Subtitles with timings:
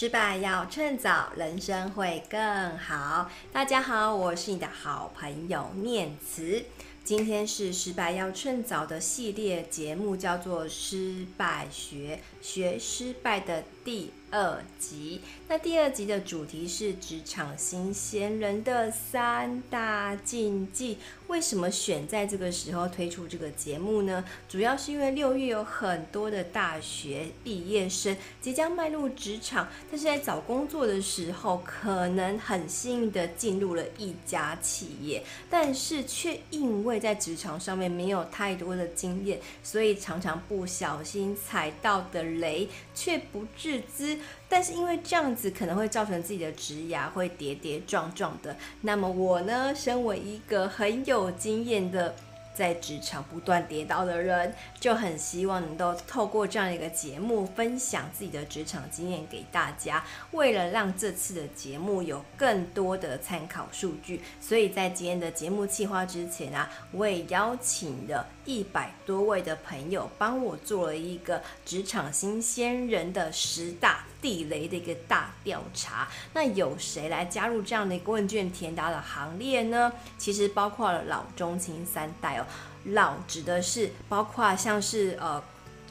[0.00, 3.28] 失败要趁早，人生会更好。
[3.52, 6.62] 大家好，我是你的好朋友念慈。
[7.02, 15.22] 今天是失败要趁早的系列节目，叫做《失败学》，学失败的第二集。
[15.48, 20.98] 那第二集的主题是职场新鲜人的三大禁忌。
[21.28, 24.22] 为什么选在这个时候推出这个节目呢？
[24.46, 43.46] 主要是因为六月有很多的大学毕业生即将迈入职场，但是在找工作的时候，可能很幸运的进入了一家企业，但是却因为在职场上面没有太多的经验，所以常常不小心踩到的雷却不
[43.82, 44.18] 资。
[44.48, 48.56] 但是因为这样子可能会造成自己的职涯会跌跌撞撞的。
[48.82, 52.14] 那么我呢，身为一个很有经验的。
[52.54, 60.04] 在职场不断跌倒的人，就很希望能够透过这样一个节目，分享自己的职场经验给大家。
[60.30, 76.08] 为了让这次的节目有更多的参考数据，所以在今天的节目计划之前啊，我也邀请了一百多位的朋友帮我做了一个职场新鲜人的十大地雷的一个大调查。
[76.32, 79.92] 那有谁来加入这样的一个问卷填答的行列呢？
[80.16, 82.46] 其实包括了老中青三代哦。
[82.88, 85.42] 老指的是包括像是呃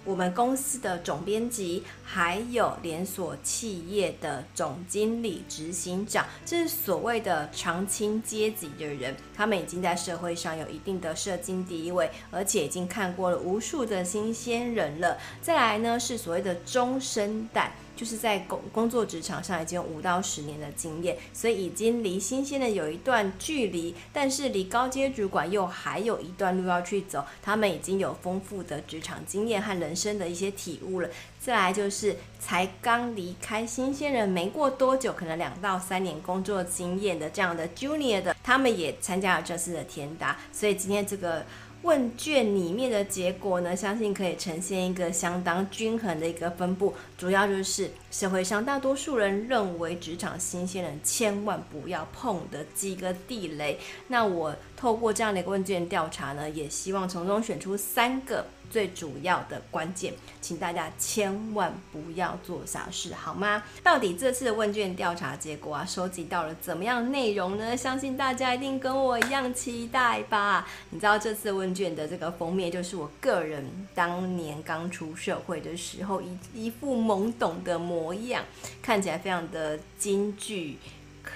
[0.05, 15.17] 我们公司的总编辑，还有连锁企业的总经理、执行长，这是所谓的长青阶级的人，他们已经在社会上有一定的社经地位，而且已经看过了无数的新鲜人了。
[15.41, 17.73] 再来呢是所谓的中生代。
[17.97, 27.25] 就是在工工作职场上已经有五到十年的经验，所以已经离新鲜的有一段距离，但是离高阶主管又还有一段路要去走。
[27.41, 31.09] 他们已经有丰富的职场经验和人生的一些体悟了。
[31.41, 40.37] 再来就是才刚离开新鲜人没过多久，可能两到三年工作经验的这样的 junior 的，他们也参加了这次的填答。
[40.51, 41.43] 所以今天这个。
[41.83, 46.93] 问卷里面的结果呢，相信可以呈现一个相当均衡的一个分布。
[47.17, 53.79] 主要就是社会上大多数人认为职场新鲜人千万不要碰的几个地雷。
[54.07, 58.45] 那我透过这样的一个问卷调查呢，也希望从中选出三个。
[58.69, 63.63] 最主要的关键，请大家千万不要做傻事，好吗？
[63.83, 67.75] 到底这次的问卷调查结果啊，收集到了怎么样内容呢？
[67.75, 70.67] 相信大家一定跟我一样期待吧。
[70.89, 78.43] 你知道这次问卷的这个封面，就是我个人当年刚出社会的时候一一副懵懂的模样，
[78.81, 80.77] 看起来非常的惊惧、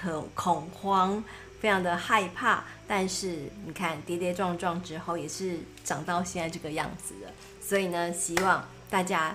[0.02, 1.24] 恐恐慌。
[1.62, 2.64] 非常的害怕，
[2.94, 7.32] 但是你看跌跌撞撞之后，也是长到现在这个样子的。
[7.58, 9.34] 所以呢，希望大家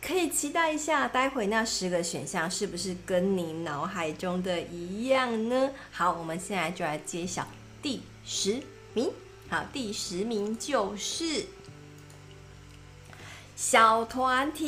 [0.00, 5.70] 可以期待一下，待会那十个选项是不是跟你脑海中的一样呢？
[5.90, 7.48] 好，我们现在就来揭晓
[7.82, 8.62] 第十
[8.94, 9.10] 名。
[9.48, 11.46] 好，第十名就是。
[13.56, 14.66] 小团体，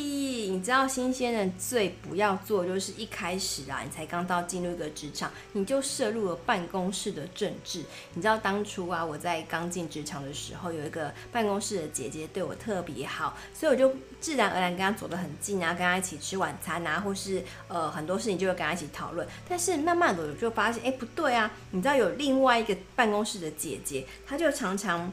[0.51, 7.85] 你知道新鲜人最不要做就是一开始啊，你才刚到进入一个职场，你就涉入了办公室的政治。
[8.15, 19.29] 你知道当初啊，我在刚进职场的时候，有一个办公室的姐姐对我特别好，所以我就自然而然跟她走得很近啊，跟她一起吃晚餐啊，或是呃很多事情就会跟她一起讨论。
[19.47, 25.13] 但是慢慢的我就发现，哎，不对啊，你知道有另外一个办公室的姐姐，她就常常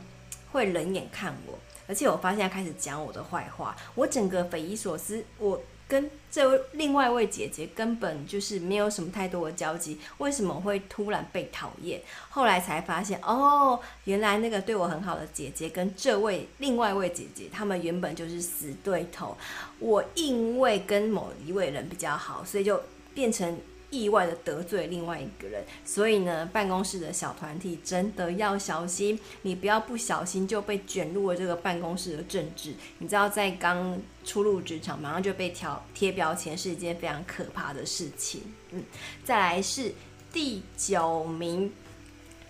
[0.54, 1.60] 会冷眼看我。
[1.88, 5.24] 而且我发现他开始讲我的坏话，我整个匪夷所思。
[5.38, 12.02] 我跟这位另外一位姐姐根本就是没有什么太多的交集，为什么会突然被讨厌？
[12.30, 19.38] 后来才发现，哦，原来那个对我很好的姐姐跟这位另外一位姐姐，他们原本就是死对头。
[19.80, 22.82] 我因为跟某一位人比较好，所以就
[23.14, 23.58] 变成。
[23.90, 32.74] 意外的得罪另外一个人，所以呢，办公室的小团体真的要小心，你不要不小心就被卷入了这个办公室的政治。
[33.00, 38.42] 你知道，在刚初入职场，马上就被贴贴标签，是一件非常可怕的事情。
[38.72, 38.84] 嗯，
[39.24, 39.94] 再来是
[40.34, 41.72] 第九名。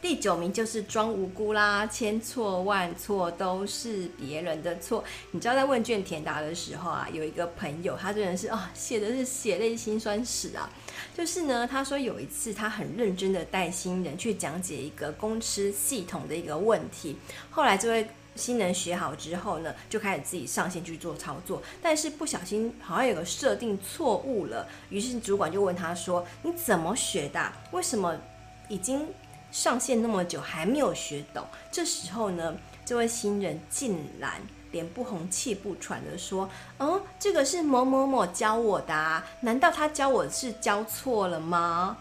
[0.06, 5.04] 第九名就是装无辜啦，千错万错都是别人的错。
[5.32, 10.70] 你知道在问卷填答的时候啊，有一个朋友，他真的是啊，写的是血泪辛酸史啊。
[11.18, 17.18] 就是呢，他说有一次他很认真的带新人去讲解一个公司系统的一个问题，
[17.50, 27.52] 后来这位新人学好之后呢，就开始自己上线去做操作，但是不小心好像有个设定错误了，于是主管就问他说：“你怎么学的？
[27.72, 28.16] 为什么
[28.70, 29.08] 已经？”
[29.56, 31.42] 上线那么久还没有学懂，
[31.72, 34.34] 这时候呢，这位新人竟然
[34.74, 41.96] 脸不红气不喘的说：“嗯，这个是某某某教我的啊，难道他教我是教错了吗？”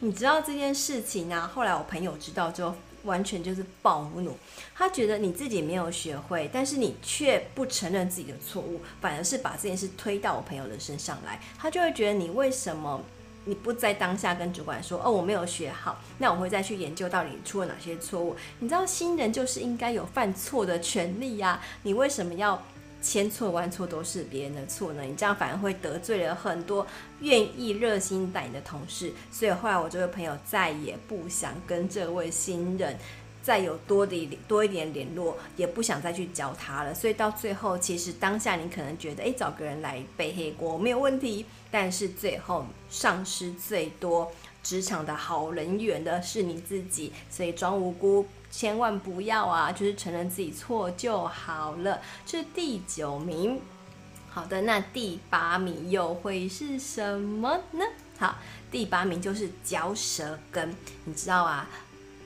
[0.00, 1.48] 你知道这件事情呢？
[1.54, 2.74] 后来我朋友知道之后，
[3.04, 4.36] 完全就是暴怒。
[4.74, 11.40] 他觉得你自己没有学会，但是你却不承认自己的错误，反而是把这件事推到我朋友的身上来。
[11.56, 13.00] 他就会觉得你为什么
[13.48, 18.36] 你不在当下跟主管说：“哦，我没有学好。”那我会再去研究到底出了哪些错误。
[18.58, 22.62] 你知道新人就是应该有犯错的权利呀，你为什么要？
[23.00, 25.02] 千错万错都是别人的错呢？
[25.02, 26.84] 你这样反而会得罪了很多
[27.20, 29.12] 愿意热心待你的同事。
[29.30, 32.98] 所以后来我这位朋友再也不想跟这位新人
[33.48, 36.94] 再有多的多一点联络，也不想再去教他了。
[36.94, 44.30] 所以到最后，其实当下你可能觉得，诶，找个人来背黑锅没有问题，但是最后丧失最多
[44.62, 47.10] 职场的好人缘的是你自己。
[47.30, 48.26] 所以装无辜。
[48.50, 49.72] 千万不要啊！
[49.72, 52.00] 就是承认自己错就好了。
[52.26, 53.58] 这是第九名。
[54.28, 57.84] 好的，那第八名又会是什么呢？
[58.18, 58.36] 好，
[58.70, 60.74] 第八名就是嚼舌根。
[61.04, 61.68] 你知道啊，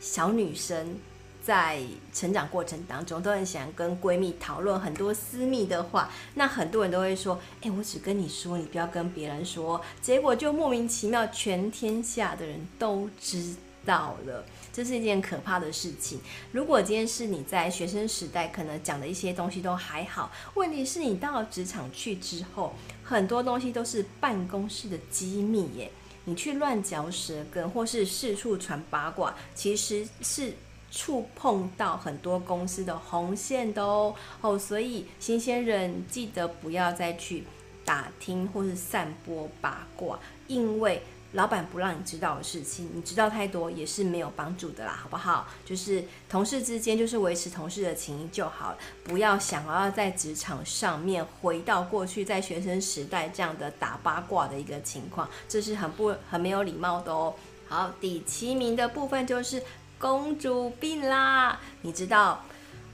[0.00, 0.96] 小女生
[1.42, 1.80] 在
[2.12, 6.10] 成长过程当中都很想跟闺蜜讨论很多私密的话。
[6.34, 13.54] 那很多人都会说：“哎，我只跟你说，你不要跟别人说。”结果就莫名其妙，全天下的人都知
[13.84, 14.44] 道了。
[14.72, 16.18] 这是一件可怕的事情。
[16.50, 20.32] 如果今天是你在学生时代，可能讲的一些东西都还好。
[20.54, 22.72] 问题是你到了职场去之后，
[23.04, 25.90] 很多东西都是办公室的机密耶。
[26.24, 30.54] 你去乱嚼舌根，或是四处传八卦，其实是
[30.92, 34.14] 触碰到很多公司的红线的哦。
[34.40, 37.42] 哦，所以新鲜人记得不要再去
[37.84, 40.16] 打听或是散播八卦，
[40.46, 41.02] 因为。
[41.34, 45.48] 老板不让你知道的事情，你知道太多也是没有帮助的啦，好不好？
[45.64, 57.32] 就是同事之间，就是维持同事的情谊就好了，不要想要在职场上面回到过去在学生时代这样的打八卦的一个情况，这是很不很没有礼貌的哦。
[57.66, 59.62] 好，第七名的部分就是
[60.02, 62.42] 公主病啦，你知道。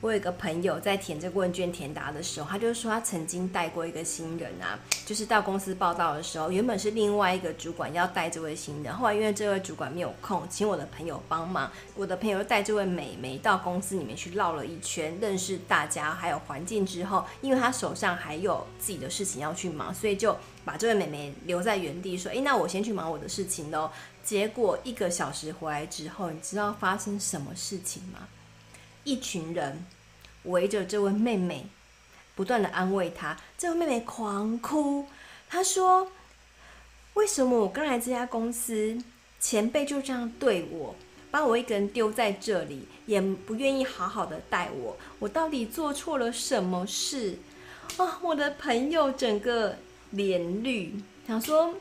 [0.01, 23.91] 我有个朋友在填这个问卷填答的时候，他就说他曾经带过一个新人啊，就是到公司报道的时候，原本是另外一个主管要带这位新人，后来因为这位主管没有空，请我的朋友帮忙，我的朋友带这位美眉到公司里面去绕了一圈，认识大家还有环境之后，因为他手上还有自己的事情要去忙，所以就把这位美眉留在原地，说：“诶，那我先去忙我的事情喽。”
[24.29, 28.29] 结果一个小时回来之后，你知道发生什么事情吗？
[29.03, 29.87] 一群人
[30.43, 31.65] 围着这位妹妹，
[32.35, 33.39] 不断的安慰她。
[33.57, 35.07] 这位妹妹狂哭，
[35.49, 36.13] 她说
[37.15, 39.03] ：“为什么我刚来这家公司，
[39.41, 40.95] 前辈就这样对我，
[41.31, 44.99] 把我一个人丢在这里，也不愿意好好的带我？
[45.21, 47.39] 我到底做错了什么事？”
[47.97, 49.79] 啊，我的朋友整个
[50.11, 51.75] 脸绿，想说。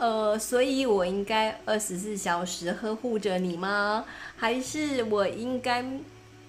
[0.00, 4.06] 呃，所以我应该二十四小时呵护着你吗？
[4.34, 5.84] 还是我应该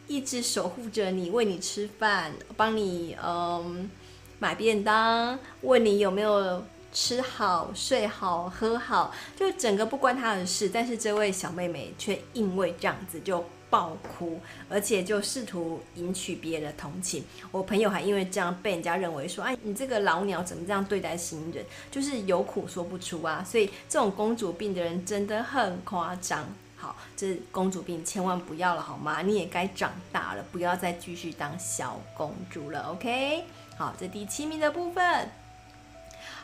[0.08, 3.92] 一直守护着你，喂你吃饭，帮你嗯、
[4.40, 10.70] 买便当，问你有没有吃好、睡好、喝好，就整个不关他的事。
[10.70, 13.44] 但是这位小妹妹却因为这样子就。
[13.72, 17.24] 爆哭，而且就试图引起别人的同情。
[17.54, 21.66] 我朋友还因为这样被人家认为说：“哎，你这个老鸟怎么这样对待新人？
[21.90, 26.46] 就是有苦说不出啊！”所以这种公主病的人真的很夸张。
[26.76, 29.22] 好，这公主病千万不要了好吗？
[29.22, 32.92] 你也该长大了，不要再继续当小公主了。
[32.92, 33.46] OK，
[33.78, 35.41] 好，这第七名的部分。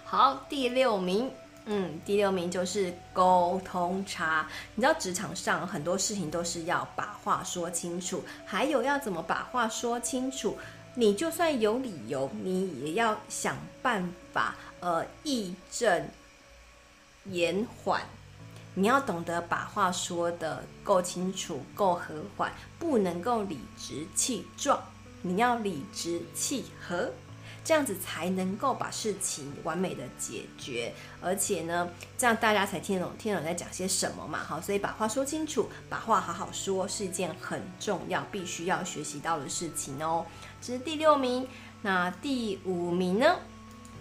[0.09, 1.29] 好，第六名。
[1.65, 4.47] 嗯，第六名就是沟通差。
[4.75, 10.57] 你知道职场上很多事情都是要把话说清楚，还有要怎么把话说清楚？
[10.95, 16.07] 你就算有理由，你也要想办法，呃，义正
[17.25, 18.01] 言缓。
[18.75, 22.49] 你要懂得把话说得够清楚、够和缓，
[22.79, 24.81] 不能够理直气壮，
[25.21, 27.11] 你要理直气和。
[27.67, 34.39] 这样子才能够把事情完美的解决，而且呢，这样大家才听得懂听得懂在讲些什么嘛。
[34.39, 40.25] 好，所以把话说清楚，把话好好说是一件很重要、必须要学习到的事情哦。
[40.61, 41.45] 这是第六名，
[41.81, 43.35] 那第五名呢？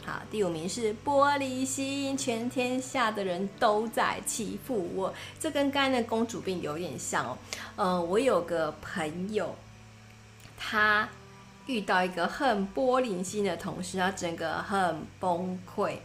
[0.05, 5.13] 好，第五名是玻璃心，全天下的人都在欺负我。
[5.41, 7.39] 这跟刚才的公主病有点像哦。
[7.75, 9.57] 呃，我有个朋友，
[10.57, 11.09] 他。
[11.67, 15.97] 遇到一个很玻璃心的同事，他整个很崩溃。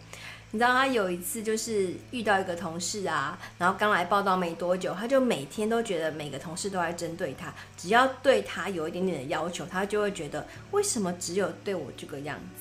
[0.53, 12.37] 你知道他有一次就是遇到一个同事啊，然后刚来报道没多久，他就每天都觉得每个同事都在针对他，只要对他有一点点的要求，他就会觉得为什么只有对我这个样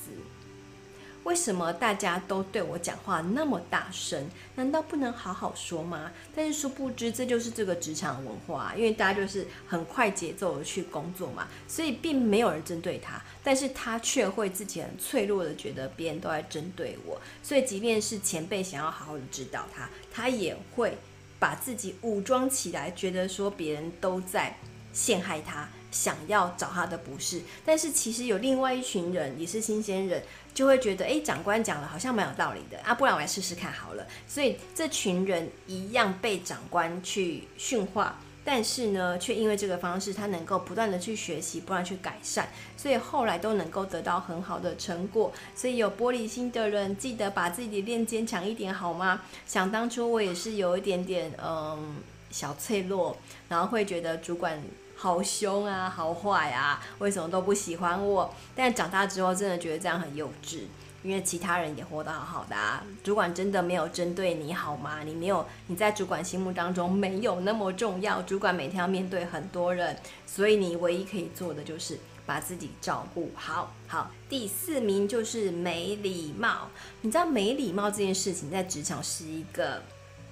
[1.23, 4.27] 为什么大家都对我讲话那么大声？
[4.55, 6.11] 难道不能好好说吗？
[6.35, 20.97] 但是殊不知，这就是这个职场文化，因为大家就是很快节奏的去工作嘛，所以并没有人针对他，但是他却会自己很脆弱的觉得别人都在针对我，所以即便是前辈想要好好的指导他，他也会
[21.37, 24.57] 把自己武装起来，觉得说别人都在
[24.91, 27.41] 陷害他，想要找他的不是。
[27.63, 30.23] 但是其实有另外一群人也是新鲜人。
[30.53, 34.05] 就会觉得，哎，长官讲的好像蛮有道理的啊，不然我来试试看好了。
[34.27, 45.31] 所以这群人一样被长官去训话，但是呢，却因为这个方式，他能够不断的去学习，不断去改善，所以后来都能够得到很好的成果。
[45.55, 49.21] 所以有玻璃心的人，记得把自己练坚强一点，好吗？
[49.47, 51.95] 想当初我也是有一点点，嗯，
[52.29, 53.15] 小脆弱，
[53.47, 54.61] 然后会觉得主管。
[55.01, 58.31] 好凶啊，好坏啊，为什么都不喜欢我？
[58.55, 60.59] 但长大之后，真的觉得这样很幼稚，
[61.01, 62.83] 因为其他人也活得好好的啊。
[63.03, 65.01] 主管真的没有针对你好吗？
[65.01, 68.21] 你没有，你在主管心目当中没有那么重要。
[68.21, 73.73] 主管每天要面对很多人，所以你唯一可以做的就是把自己照顾好。
[73.87, 76.67] 好，第四名就是没礼貌。
[77.01, 79.81] 你知道没礼貌这件事情在职场是一个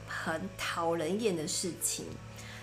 [0.07, 2.05] 很讨人厌的事情，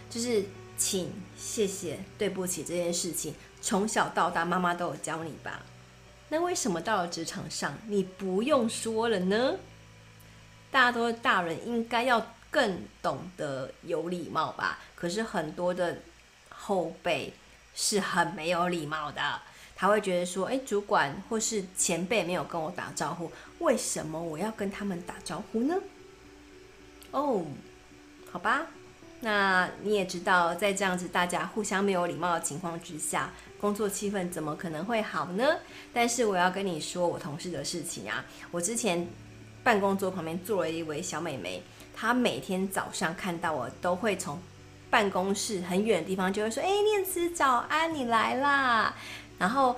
[0.09, 0.45] 就是。
[0.77, 5.63] 请、谢谢、对不起这件事情，从小到大妈妈都有教你吧？
[6.29, 9.57] 那为什么到了职场上你不用说了呢？
[10.71, 14.81] 大家都是大人，应该要更懂得有礼貌吧？
[14.95, 15.99] 可是很多的
[16.49, 17.33] 后辈
[17.75, 19.41] 是很没有礼貌的，
[19.75, 23.31] 他会觉得说：“诶，主管或是前辈没有跟我打招呼，
[23.61, 25.77] 为什么我要跟他们打招呼呢？”
[27.13, 27.47] 哦，
[28.31, 28.67] 好吧。
[29.21, 35.57] 那你也知道，在这样子大家互相没有礼貌的情况之下，工作气氛怎么可能会好呢？
[35.93, 39.09] 但是我要跟你说我同事的事情啊，我之前
[39.65, 41.63] 办公桌旁边坐了一位小美眉，
[41.95, 44.39] 她每天早上看到我都会从
[44.91, 48.95] 办公室很远的地方就会说：“哎，念慈早安，你来啦。”
[49.39, 49.77] 然后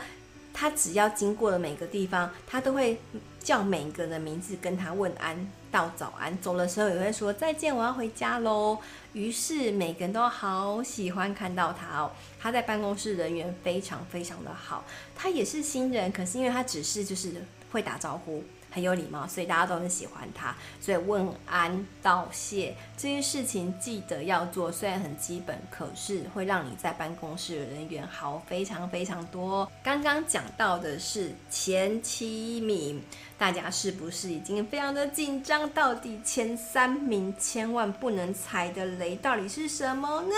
[0.59, 2.99] 他只要经过了每个地方，他都会
[3.39, 5.49] 叫每一个人的名字跟他问安。
[5.71, 8.77] 道早安，走的时候也会说再见，我要回家喽。
[9.13, 12.11] 于是每个人都好喜欢看到他哦。
[12.41, 14.85] 他在办公室人缘非常非常的好，
[15.15, 17.33] 他也是新人，可是因为他只是就是
[17.71, 18.43] 会打招呼。
[18.71, 20.55] 很有礼貌，所以大家都很喜欢他。
[20.81, 29.71] 所以问安道谢这些事情记得要做，虽然很基本，可是会让你在办公室的人缘好非常非常多。
[29.83, 33.03] 刚刚讲到的是前七名，
[33.37, 35.69] 大家是不是已经非常的紧张？
[35.71, 40.35] 到底前三名千万不能踩的雷到底是什么呢？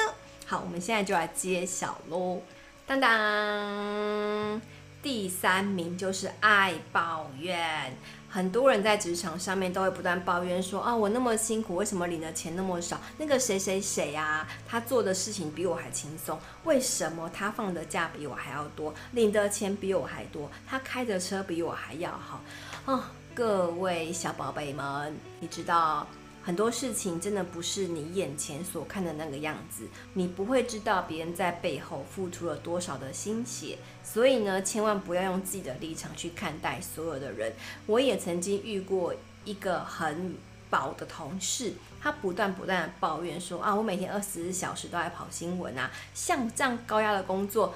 [0.47, 2.41] 好，我们现在就来揭晓喽！
[2.87, 4.61] 当当，
[5.01, 7.97] 第三名就是爱抱怨。
[8.31, 13.01] 很多人在职场上面都会不断抱怨说啊，我那么辛苦，为什么领的钱那么少？
[13.19, 22.41] 那个谁谁谁啊，他做的事情比我还轻松，为什么他放的假比我还要多，领的钱比我还多，他开的车比我还要好？
[22.85, 23.03] 哦，
[23.35, 26.07] 各位小宝贝们，你知道？
[26.43, 37.53] 很多事情真的不是你眼前所看的那个样子，你不会知道别人在背后付出了多少的心血，所以呢，千万不要用自己的立场去看待所有的人。
[37.87, 40.35] 我也曾经遇过一个很
[40.71, 47.75] 宝的同事，他不断不断的抱怨说啊，我每天二十四小时都在跑新闻啊，像这样高压的工作，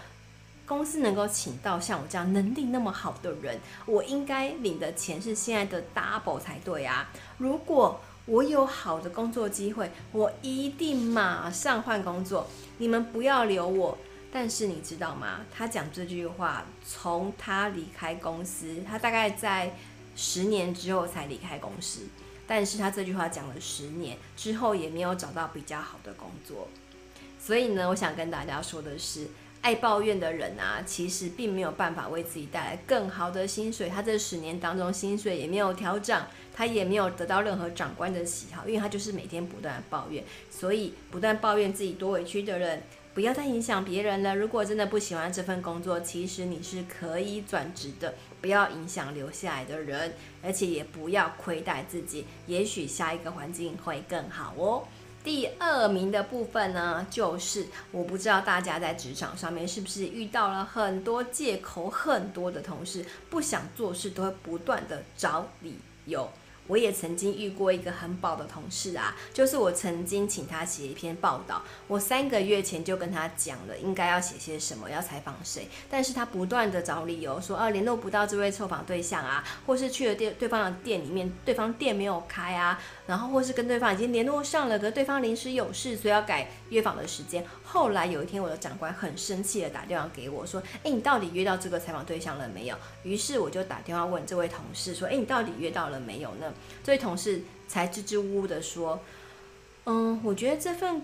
[0.66, 12.46] 公司能够请到像我这样能力那么好的人，我应该领的钱是现在的 double 才对啊，如果我有好的工作机会，我一定马上换工作。
[12.78, 13.98] 你们不要留我。
[14.32, 15.40] 但是你知道吗？
[15.52, 19.76] 他讲这句话，从他离开公司，他大概在
[20.16, 22.00] 十年之后才离开公司。
[22.46, 26.68] 但是他这句话讲了十年之后，也没有找到比较好的工作。
[27.38, 29.28] 所以呢，我想跟大家说的是。
[29.64, 33.88] 爱抱怨的人啊，其实并没有办法为自己带来更好的薪水。
[33.88, 40.22] 他这十年当中，薪水也没有调整，他也没有得到任何长官的喜好，因为他就是每天不断抱怨。
[40.50, 42.82] 所以，不断抱怨自己多委屈的人，
[43.14, 44.36] 不要再影响别人了。
[44.36, 52.26] 如果真的不喜欢这份工作，其实你是可以转职的，不要影响留下来的人，而且也不要亏待自己。
[52.46, 54.86] 也许下一个环境会更好哦。
[55.24, 66.28] 第二名的部分呢，就是我不知道大家在职场上面是不是遇到了很多借口很多的同事，不想做事都会不断的找理由。
[66.66, 87.44] 我也曾经遇过一个很宝的同事啊，就是我曾经请他写一篇报道，我三个月前就跟他讲了应该要写些什么，要采访谁，但是他不断的找理由说啊联络不到这位受访对象啊，或是去了店对方的店里面，对方店没有开啊，然后或是跟对方已经联络上了，可对方临时有事，所以要改约访的时间。
[87.62, 92.76] 后来有一天，我的长官很生气的打电话给我说，哎，你到底约到这个采访对象了没有？
[93.02, 96.52] 于是我就打电话问这位同事说，哎，你到底约到了没有呢？
[96.82, 99.00] 这位同事才支支吾吾的说
[99.84, 101.02] ：“嗯，我觉得这份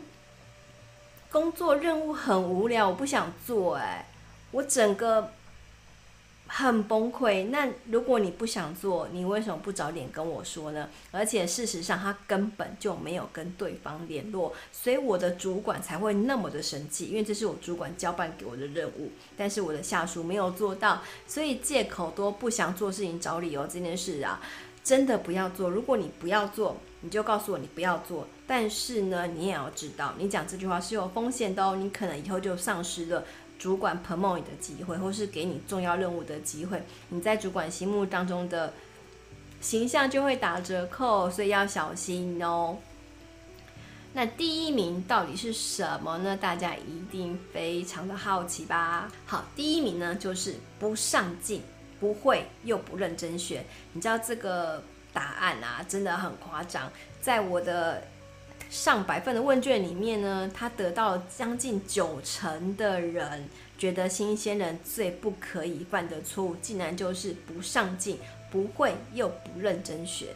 [1.31, 3.77] 工作任务很无聊，我不想做。
[3.77, 4.07] 哎，
[4.53, 5.33] 我整个
[6.53, 7.47] 很崩溃。
[7.51, 10.89] 那如果你不想做，你为什么不早点跟我说呢？
[11.13, 24.43] 而且事实上，他根本就没有跟对方联络，所以我的主管才会那么的生气，因为这是我主管交办给我的任务，但是我的下属没有做到，所以借口多不想做事情找理由这件事啊。”
[24.83, 25.69] 真的不要做。
[25.69, 28.27] 如果你不要做，你就告诉我你不要做。
[28.47, 31.77] 但是呢，你也要知道，你讲这句话是有风险的哦。
[31.77, 33.23] 你可能以后就丧失了
[33.61, 36.83] 主管 promote 你的机会，或是给你重要任务的机会。
[37.11, 38.73] 你在主管心目当中的
[39.61, 42.79] 形象就会打折扣，所以要小心哦。
[44.15, 46.37] 那第一名到底是什么呢？
[46.37, 49.13] 大家一定非常的好奇吧？
[49.27, 51.63] 好，第一名呢就是不上进。
[52.01, 53.63] 不会又不认真学，
[53.93, 56.91] 你知道这个答案啊，真的很夸张。
[57.21, 58.03] 在我的
[58.71, 70.29] 上百份的问卷里面呢，他得到将近九成的人觉得新鲜人最不可以犯的错误，竟然就是不上进、不会又不认真学。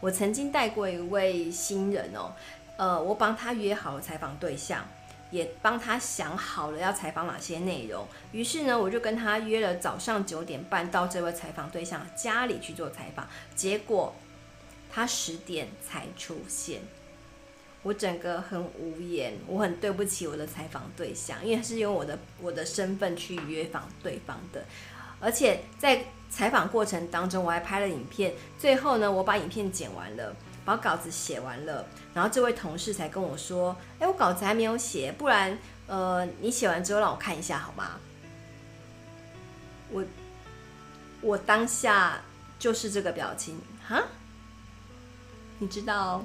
[0.00, 2.34] 我曾经带过一位新人哦，
[2.76, 4.84] 呃，我帮他约好了采访对象。
[5.30, 13.26] 也帮他想好了要采访哪些内容，于是呢，我就跟他约了早上九点半到这位采访对象家里去做采访。
[13.56, 14.14] 结果
[14.90, 16.82] 他十点才出现，
[17.82, 24.64] 我整个很无言，我很对不起我的采访对象，因为是用我的我的身份去约访对方的，
[25.20, 30.34] 而且在采访过程当中我还拍了影片，最后呢，我把影片剪完了。
[30.64, 37.98] 把稿子写完了，然后这位同事才跟我说：“哎，我稿子还没有写，不然，呃，你写完之后让我看一下好吗？”
[39.90, 40.04] 我，
[41.20, 42.20] 我当下
[42.60, 44.04] 就是这个表情，哈？
[45.58, 46.24] 你知道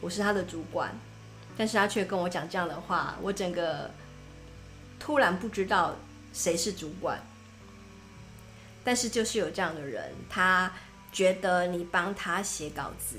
[0.00, 0.94] 我是他的主管，
[1.56, 3.90] 但是他却跟我讲这样的话，我整个
[4.98, 5.96] 突然不知道
[6.32, 7.20] 谁是主管，
[8.84, 10.72] 但是就是有这样的人，他
[11.12, 13.16] 觉得你帮他写稿子。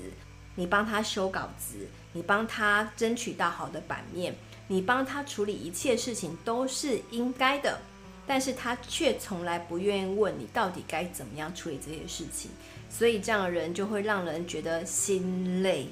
[0.56, 4.34] 你帮他修稿子，你帮他争取到好的版面，
[4.66, 7.80] 你帮他处理一切事情都是应该的，
[8.26, 12.50] 但是他却从来不愿意问你到底该怎么样处理这些事情，
[12.90, 15.88] 所以这样的人就会让人觉得心累。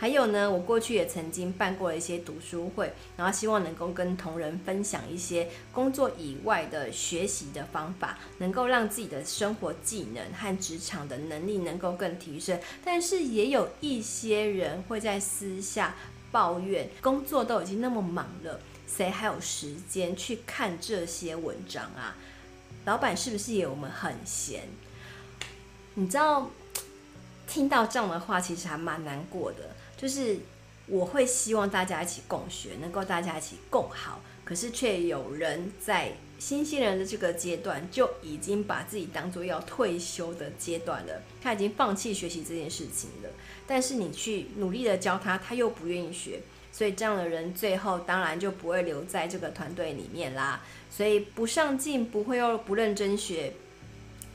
[0.00, 12.60] 还有呢，我过去也曾经办过一些读书会，然后希望能够跟同仁分享一些工作以外的学习的方法，能够让自己的生活技能和职场的能力能够更提升。
[12.84, 15.96] 但是也有一些人会在私下
[16.30, 22.16] 抱怨，工作都已经那么忙了，谁还有时间去看这些文章啊？
[22.84, 24.62] 老板是不是也我们很闲？
[25.94, 26.48] 你知道，
[27.48, 29.74] 听到这样的话，其实还蛮难过的。
[29.98, 30.38] 就是
[30.86, 43.28] 我会希望大家一起共学，能够大家一起共好，可是却有人在新鲜人的这个阶段就已经把自己当做要退休的阶段了，他已经放弃学习这件事情了。
[43.66, 46.40] 但是你去努力的教他，他又不愿意学，
[46.72, 50.62] 所以这样的人最后当然就不会留在这个团队里面啦。
[50.90, 53.52] 所以不上进，不会又不认真学，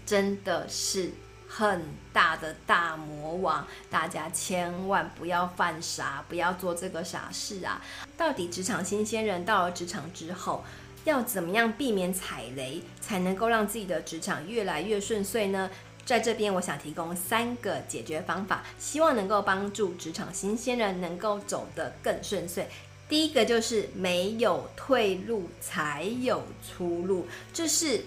[0.06, 1.12] 真的是。
[1.56, 7.80] 很大的大魔王，大家千万不要犯傻，不要做这个傻事啊！
[8.18, 10.64] 到底职场新鲜人到了职场之后，
[11.04, 15.70] 要怎么样避免踩雷，才能够让自己的职场越来越顺遂呢？
[16.04, 22.68] 在这边，我想提供三个解决方法，希望能够帮助职场新鲜人能够走得更顺遂。
[23.08, 28.06] 第一个就是没有退路才有出路，这是。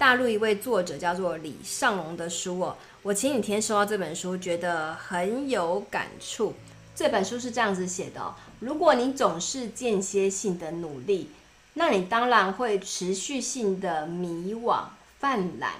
[0.00, 6.54] 大陆一位作者叫做李尚龙的书哦，我前几天收到这本书，觉得很有感触。
[6.96, 11.28] 这本书是这样子写的哦：如果你总是间歇性的努力，
[11.74, 14.84] 那你当然会持续性的迷惘、
[15.18, 15.72] 犯懒，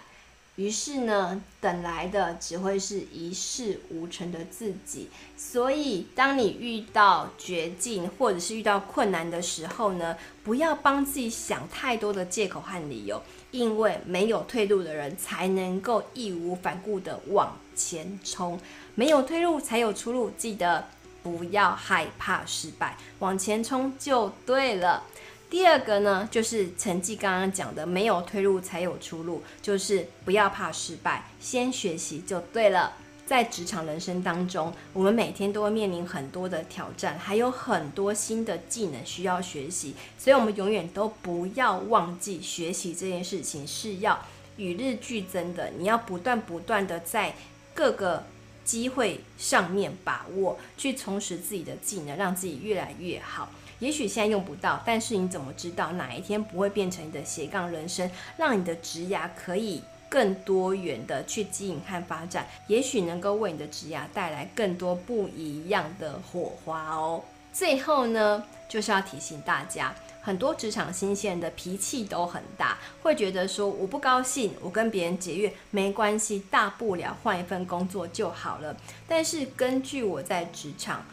[0.60, 5.08] 于是呢，等来的只会是一事无成的自己。
[5.34, 18.60] 所以，当你遇到绝境或者是遇到困难的时候呢，不要帮自己想太多的借口和理由，因为没有退路的人才能够义无反顾地往前冲，
[18.94, 20.30] 没有退路才有出路。
[20.36, 20.86] 记得
[21.22, 25.04] 不要害怕失败，往前冲就对了。
[25.50, 32.92] 第二个呢，就是陈记刚刚讲的，没有退路才有出路，就是不要怕失败，先学习就对了。
[33.26, 44.24] 在职场人生当中，我们每天都会面临很多的挑战，还有很多新的技能需要学习，所以我们永远都不要忘记学习这件事情是要
[44.56, 47.34] 与日俱增的，你要不断不断的在
[47.72, 48.24] 各个
[48.64, 53.48] 机会上面把握，去充实自己的技能，让自己越来越好。
[53.80, 62.46] 也许现在用不到，但是你怎么知道哪一天不会变成你的斜杠人生，让你的职涯可以更多元的去经营和发展？
[62.66, 67.22] 也许能够为你的职涯带来更多不一样的火花哦。
[67.52, 78.76] 最后呢，就是要提醒大家，很多职场新鲜的脾气都很大，会觉得说我不高兴，我跟别人结怨没关系，大不了换一份工作就好了。
[79.08, 81.04] 但是根据我在职场，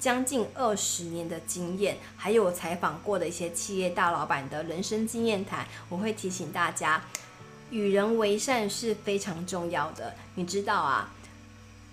[0.00, 7.04] 将近二十年的经验，还有我采访过的一些企业大老板的人生经验谈，我会提醒大家，
[7.70, 10.14] 与人为善是非常重要的。
[10.36, 11.12] 你知道啊，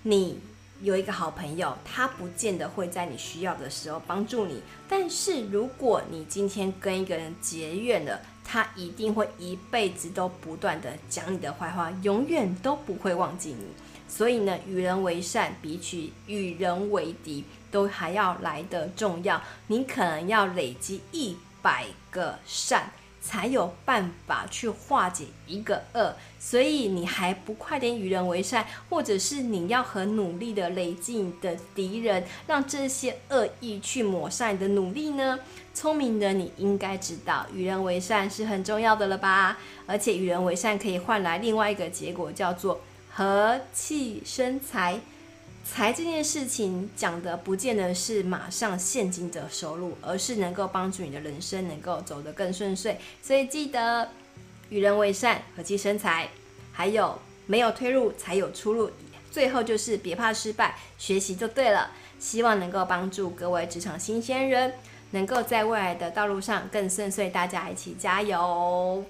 [0.04, 0.39] 你
[0.82, 13.65] 有一个好朋友，他不见得会在你需要的时候帮助你，但是如果你今天跟一个人结怨了，他一定会一辈子都不断的讲你的坏话，永远都不会忘记你。
[14.08, 19.41] 所以呢，与人为善比起与人为敌都还要来得重要。
[19.67, 22.91] 你可能要累积一百个善，
[23.22, 26.15] 才有办法去化解一个恶。
[26.39, 35.38] 所以你还不快点与人为善，或者是你要很努力的累积你的敌人，让这些恶意去抹杀你的努力呢？
[35.74, 39.58] 聪明的你应该知道，与人为善是很重要的了吧？
[39.86, 42.80] 而且与人为善可以换来另外一个结果，叫做。
[43.17, 44.99] 和气生财，
[45.65, 52.95] 财这件事情讲的不见得是马上现金的收入，而是能够帮助你的人生能够走得更顺遂。
[53.23, 54.08] 所以记得
[54.69, 56.30] 与人为善，和气生财，
[56.71, 58.91] 还有没有退路才有出路。
[59.32, 61.89] 最后就是别怕失败，学习就对了。
[62.19, 64.71] 希望能够帮助各位职场新鲜人，
[65.10, 67.32] 能够在未来的道路上更顺遂。
[67.32, 69.03] 大家一起加油！